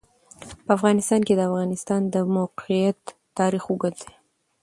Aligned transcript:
په 0.65 0.71
افغانستان 0.77 1.21
کې 1.27 1.33
د 1.35 1.37
د 1.39 1.41
افغانستان 1.49 2.01
د 2.13 2.15
موقعیت 2.35 2.99
تاریخ 3.37 3.63
اوږد 3.67 3.95
دی. 4.03 4.13